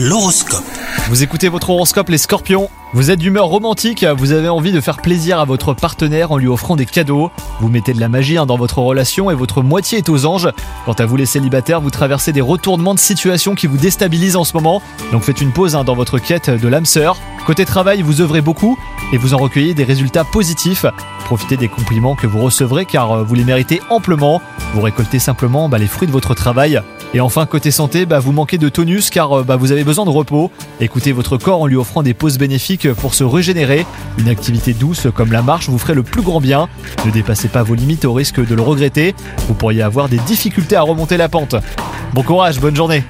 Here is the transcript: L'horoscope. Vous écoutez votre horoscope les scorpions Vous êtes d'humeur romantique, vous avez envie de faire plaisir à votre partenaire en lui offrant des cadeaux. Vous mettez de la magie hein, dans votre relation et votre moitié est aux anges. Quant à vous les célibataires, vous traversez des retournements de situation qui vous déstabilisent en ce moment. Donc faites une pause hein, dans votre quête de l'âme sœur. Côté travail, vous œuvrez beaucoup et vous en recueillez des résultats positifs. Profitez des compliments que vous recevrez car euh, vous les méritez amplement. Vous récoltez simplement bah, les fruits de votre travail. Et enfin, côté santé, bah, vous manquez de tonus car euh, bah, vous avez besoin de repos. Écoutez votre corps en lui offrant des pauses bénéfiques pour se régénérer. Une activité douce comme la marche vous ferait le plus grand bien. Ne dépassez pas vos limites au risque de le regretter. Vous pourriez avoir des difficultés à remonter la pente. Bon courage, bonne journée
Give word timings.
L'horoscope. 0.00 0.62
Vous 1.08 1.24
écoutez 1.24 1.48
votre 1.48 1.70
horoscope 1.70 2.08
les 2.08 2.18
scorpions 2.18 2.70
Vous 2.92 3.10
êtes 3.10 3.18
d'humeur 3.18 3.46
romantique, 3.46 4.06
vous 4.16 4.30
avez 4.30 4.48
envie 4.48 4.70
de 4.70 4.80
faire 4.80 4.98
plaisir 4.98 5.40
à 5.40 5.44
votre 5.44 5.74
partenaire 5.74 6.30
en 6.30 6.36
lui 6.36 6.46
offrant 6.46 6.76
des 6.76 6.86
cadeaux. 6.86 7.32
Vous 7.58 7.68
mettez 7.68 7.94
de 7.94 8.00
la 8.00 8.08
magie 8.08 8.38
hein, 8.38 8.46
dans 8.46 8.56
votre 8.56 8.78
relation 8.78 9.28
et 9.28 9.34
votre 9.34 9.60
moitié 9.60 9.98
est 9.98 10.08
aux 10.08 10.24
anges. 10.24 10.50
Quant 10.84 10.92
à 10.92 11.04
vous 11.04 11.16
les 11.16 11.26
célibataires, 11.26 11.80
vous 11.80 11.90
traversez 11.90 12.32
des 12.32 12.40
retournements 12.40 12.94
de 12.94 13.00
situation 13.00 13.56
qui 13.56 13.66
vous 13.66 13.76
déstabilisent 13.76 14.36
en 14.36 14.44
ce 14.44 14.52
moment. 14.54 14.82
Donc 15.10 15.24
faites 15.24 15.40
une 15.40 15.50
pause 15.50 15.74
hein, 15.74 15.82
dans 15.82 15.96
votre 15.96 16.20
quête 16.20 16.48
de 16.48 16.68
l'âme 16.68 16.86
sœur. 16.86 17.18
Côté 17.44 17.64
travail, 17.64 18.02
vous 18.02 18.20
œuvrez 18.20 18.40
beaucoup 18.40 18.78
et 19.12 19.16
vous 19.16 19.34
en 19.34 19.38
recueillez 19.38 19.74
des 19.74 19.84
résultats 19.84 20.24
positifs. 20.24 20.86
Profitez 21.24 21.56
des 21.56 21.68
compliments 21.68 22.14
que 22.14 22.26
vous 22.26 22.40
recevrez 22.40 22.84
car 22.84 23.12
euh, 23.12 23.22
vous 23.22 23.34
les 23.34 23.44
méritez 23.44 23.80
amplement. 23.90 24.40
Vous 24.74 24.80
récoltez 24.80 25.18
simplement 25.18 25.68
bah, 25.68 25.78
les 25.78 25.86
fruits 25.86 26.08
de 26.08 26.12
votre 26.12 26.34
travail. 26.34 26.80
Et 27.14 27.20
enfin, 27.20 27.46
côté 27.46 27.70
santé, 27.70 28.04
bah, 28.06 28.18
vous 28.18 28.32
manquez 28.32 28.58
de 28.58 28.68
tonus 28.68 29.10
car 29.10 29.38
euh, 29.38 29.42
bah, 29.42 29.56
vous 29.56 29.72
avez 29.72 29.84
besoin 29.84 30.04
de 30.04 30.10
repos. 30.10 30.50
Écoutez 30.80 31.12
votre 31.12 31.36
corps 31.36 31.62
en 31.62 31.66
lui 31.66 31.76
offrant 31.76 32.02
des 32.02 32.14
pauses 32.14 32.38
bénéfiques 32.38 32.92
pour 32.94 33.14
se 33.14 33.24
régénérer. 33.24 33.86
Une 34.18 34.28
activité 34.28 34.74
douce 34.74 35.06
comme 35.14 35.32
la 35.32 35.42
marche 35.42 35.68
vous 35.68 35.78
ferait 35.78 35.94
le 35.94 36.02
plus 36.02 36.22
grand 36.22 36.40
bien. 36.40 36.68
Ne 37.04 37.10
dépassez 37.10 37.48
pas 37.48 37.62
vos 37.62 37.74
limites 37.74 38.04
au 38.04 38.12
risque 38.12 38.44
de 38.44 38.54
le 38.54 38.62
regretter. 38.62 39.14
Vous 39.48 39.54
pourriez 39.54 39.82
avoir 39.82 40.08
des 40.08 40.18
difficultés 40.18 40.76
à 40.76 40.82
remonter 40.82 41.16
la 41.16 41.28
pente. 41.28 41.56
Bon 42.14 42.22
courage, 42.22 42.60
bonne 42.60 42.76
journée 42.76 43.04